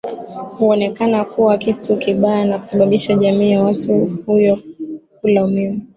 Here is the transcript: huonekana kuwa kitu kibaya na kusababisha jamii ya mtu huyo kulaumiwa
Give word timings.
huonekana 0.57 1.25
kuwa 1.25 1.57
kitu 1.57 1.97
kibaya 1.97 2.45
na 2.45 2.57
kusababisha 2.57 3.15
jamii 3.15 3.51
ya 3.51 3.63
mtu 3.63 4.17
huyo 4.25 4.59
kulaumiwa 5.21 5.75